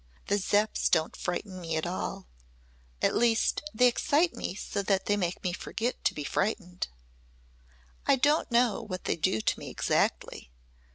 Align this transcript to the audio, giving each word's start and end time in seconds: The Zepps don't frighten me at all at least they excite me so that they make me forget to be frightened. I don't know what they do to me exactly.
The 0.29 0.39
Zepps 0.39 0.89
don't 0.89 1.15
frighten 1.15 1.61
me 1.61 1.75
at 1.77 1.85
all 1.85 2.25
at 3.03 3.13
least 3.15 3.61
they 3.71 3.85
excite 3.85 4.33
me 4.33 4.55
so 4.55 4.81
that 4.81 5.05
they 5.05 5.15
make 5.15 5.43
me 5.43 5.53
forget 5.53 6.03
to 6.05 6.15
be 6.15 6.23
frightened. 6.23 6.87
I 8.07 8.15
don't 8.15 8.49
know 8.49 8.81
what 8.81 9.03
they 9.03 9.15
do 9.15 9.41
to 9.41 9.59
me 9.59 9.69
exactly. 9.69 10.49